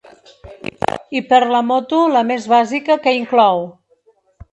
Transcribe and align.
I 1.19 1.19
perla 1.33 1.59
moto 1.71 1.99
la 2.13 2.23
més 2.31 2.47
bàsica 2.53 2.97
que 3.05 3.13
inclou? 3.19 3.63